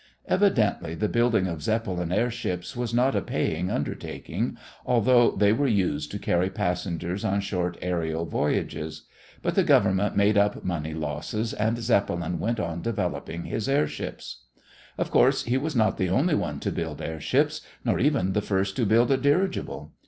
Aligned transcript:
Evidently 0.27 0.95
the 0.95 1.07
building 1.07 1.45
of 1.45 1.61
Zeppelin 1.61 2.11
airships 2.11 2.75
was 2.75 2.91
not 2.91 3.15
a 3.15 3.21
paying 3.21 3.69
undertaking, 3.69 4.57
although 4.83 5.29
they 5.29 5.53
were 5.53 5.67
used 5.67 6.09
to 6.09 6.17
carry 6.17 6.49
passengers 6.49 7.23
on 7.23 7.39
short 7.39 7.79
aërial 7.81 8.27
voyages. 8.27 9.03
But 9.43 9.53
the 9.53 9.61
government 9.63 10.17
made 10.17 10.39
up 10.39 10.63
money 10.63 10.95
losses 10.95 11.53
and 11.53 11.77
Zeppelin 11.77 12.39
went 12.39 12.59
on 12.59 12.81
developing 12.81 13.43
his 13.43 13.69
airships. 13.69 14.39
Of 14.97 15.11
course, 15.11 15.43
he 15.43 15.59
was 15.59 15.75
not 15.75 15.97
the 15.97 16.09
only 16.09 16.33
one 16.33 16.59
to 16.61 16.71
build 16.71 16.99
airships, 16.99 17.61
nor 17.85 17.99
even 17.99 18.33
the 18.33 18.41
first 18.41 18.75
to 18.77 18.87
build 18.87 19.11
a 19.11 19.17
dirigible. 19.17 19.91